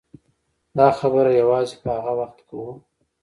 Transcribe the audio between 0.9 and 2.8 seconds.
خبره یوازې په هغه وخت کوو.